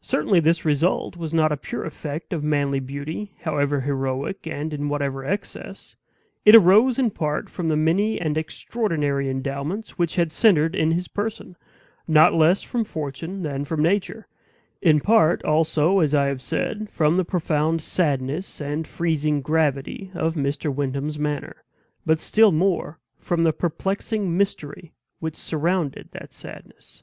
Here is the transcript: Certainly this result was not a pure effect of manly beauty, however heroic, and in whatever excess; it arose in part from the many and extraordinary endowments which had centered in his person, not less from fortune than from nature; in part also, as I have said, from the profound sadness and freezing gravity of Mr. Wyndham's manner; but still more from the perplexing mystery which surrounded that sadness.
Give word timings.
Certainly 0.00 0.40
this 0.40 0.64
result 0.64 1.16
was 1.16 1.34
not 1.34 1.50
a 1.50 1.56
pure 1.56 1.84
effect 1.84 2.32
of 2.32 2.44
manly 2.44 2.78
beauty, 2.78 3.34
however 3.40 3.80
heroic, 3.80 4.46
and 4.46 4.72
in 4.72 4.88
whatever 4.88 5.24
excess; 5.24 5.96
it 6.44 6.54
arose 6.54 6.96
in 6.98 7.10
part 7.10 7.50
from 7.50 7.68
the 7.68 7.76
many 7.76 8.18
and 8.18 8.38
extraordinary 8.38 9.28
endowments 9.28 9.98
which 9.98 10.14
had 10.14 10.30
centered 10.32 10.76
in 10.76 10.92
his 10.92 11.08
person, 11.08 11.56
not 12.06 12.32
less 12.32 12.62
from 12.62 12.84
fortune 12.84 13.42
than 13.42 13.64
from 13.64 13.82
nature; 13.82 14.28
in 14.80 15.00
part 15.00 15.44
also, 15.44 15.98
as 15.98 16.14
I 16.14 16.26
have 16.26 16.40
said, 16.40 16.88
from 16.88 17.16
the 17.16 17.24
profound 17.24 17.82
sadness 17.82 18.60
and 18.62 18.86
freezing 18.86 19.42
gravity 19.42 20.12
of 20.14 20.36
Mr. 20.36 20.72
Wyndham's 20.72 21.18
manner; 21.18 21.64
but 22.06 22.20
still 22.20 22.52
more 22.52 22.98
from 23.18 23.42
the 23.42 23.52
perplexing 23.52 24.34
mystery 24.38 24.94
which 25.18 25.36
surrounded 25.36 26.10
that 26.12 26.32
sadness. 26.32 27.02